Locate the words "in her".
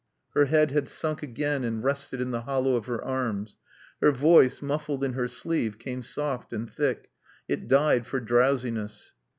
5.03-5.27